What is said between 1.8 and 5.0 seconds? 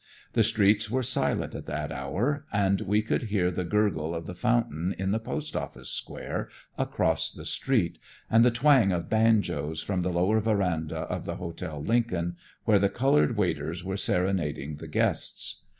hour, and we could hear the gurgle of the fountain